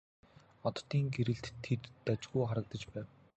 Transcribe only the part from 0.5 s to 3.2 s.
Оддын гэрэлд тэр дажгүй харагдаж байв.